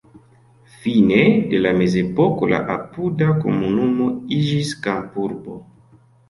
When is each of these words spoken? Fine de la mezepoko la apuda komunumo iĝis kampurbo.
Fine 0.85 1.19
de 1.51 1.59
la 1.65 1.73
mezepoko 1.81 2.49
la 2.53 2.61
apuda 2.77 3.29
komunumo 3.45 4.09
iĝis 4.39 4.73
kampurbo. 4.89 5.61